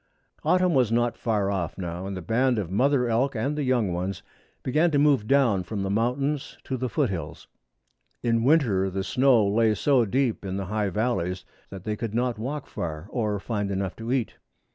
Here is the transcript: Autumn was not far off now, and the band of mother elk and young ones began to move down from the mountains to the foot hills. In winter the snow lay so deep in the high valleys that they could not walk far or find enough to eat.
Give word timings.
Autumn 0.43 0.73
was 0.73 0.91
not 0.91 1.15
far 1.15 1.51
off 1.51 1.77
now, 1.77 2.07
and 2.07 2.17
the 2.17 2.23
band 2.23 2.57
of 2.57 2.71
mother 2.71 3.07
elk 3.07 3.35
and 3.35 3.55
young 3.59 3.93
ones 3.93 4.23
began 4.63 4.89
to 4.89 4.97
move 4.97 5.27
down 5.27 5.61
from 5.61 5.83
the 5.83 5.91
mountains 5.91 6.57
to 6.63 6.75
the 6.75 6.89
foot 6.89 7.11
hills. 7.11 7.47
In 8.23 8.43
winter 8.43 8.89
the 8.89 9.03
snow 9.03 9.47
lay 9.47 9.75
so 9.75 10.05
deep 10.05 10.43
in 10.43 10.57
the 10.57 10.65
high 10.65 10.89
valleys 10.89 11.45
that 11.69 11.83
they 11.83 11.95
could 11.95 12.15
not 12.15 12.39
walk 12.39 12.65
far 12.65 13.05
or 13.11 13.39
find 13.39 13.69
enough 13.69 13.95
to 13.97 14.11
eat. 14.11 14.37